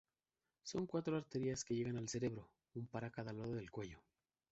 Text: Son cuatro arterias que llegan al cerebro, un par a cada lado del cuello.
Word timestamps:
Son 0.63 0.87
cuatro 0.87 1.15
arterias 1.15 1.63
que 1.63 1.75
llegan 1.75 1.95
al 1.97 2.09
cerebro, 2.09 2.49
un 2.73 2.87
par 2.87 3.05
a 3.05 3.11
cada 3.11 3.33
lado 3.33 3.53
del 3.53 3.69
cuello. 3.69 4.01